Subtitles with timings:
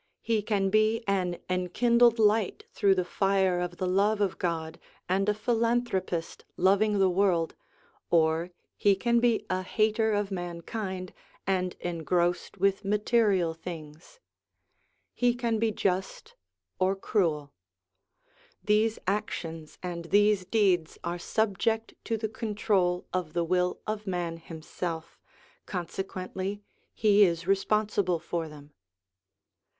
[0.23, 5.29] He can be an enkindled light through the fire of the love of God, and
[5.29, 7.53] a philanthropist loving the world,
[8.09, 11.13] or he can be a hater of mankind,
[11.45, 14.19] and engrossed with material things.
[15.13, 16.33] He can be just
[16.79, 17.51] or 287
[18.65, 20.01] 288 SOME ANSWERED QUESTIONS cruel.
[20.01, 24.37] These actions and these deeds are subject to the control of the will of man
[24.37, 25.19] himself,
[25.67, 28.73] consequently he is responsible for them.